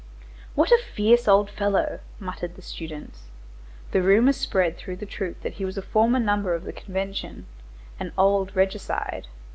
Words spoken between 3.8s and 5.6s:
The rumor spread through the troop that